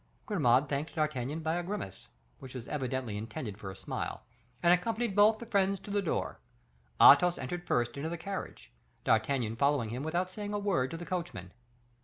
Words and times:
Grimaud 0.25 0.67
thanked 0.67 0.95
D'Artagnan 0.95 1.41
by 1.41 1.57
a 1.57 1.61
grimace, 1.63 2.09
which 2.39 2.55
was 2.55 2.67
evidently 2.67 3.17
intended 3.17 3.59
for 3.59 3.69
a 3.69 3.75
smile, 3.75 4.23
and 4.63 4.73
accompanied 4.73 5.15
both 5.15 5.37
the 5.37 5.45
friends 5.45 5.79
to 5.81 5.91
the 5.91 6.01
door. 6.01 6.39
Athos 6.99 7.37
entered 7.37 7.67
first 7.67 7.95
into 7.95 8.09
the 8.09 8.17
carriage; 8.17 8.71
D'Artagnan 9.03 9.57
followed 9.57 9.89
him 9.89 10.01
without 10.01 10.31
saying 10.31 10.53
a 10.53 10.57
word 10.57 10.89
to 10.89 10.97
the 10.97 11.05
coachman. 11.05 11.51